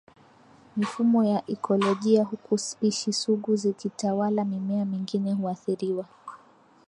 [0.77, 6.05] mifumo ya ikolojia huku spishi sugu zikitawala Mimea mingine huathiriwa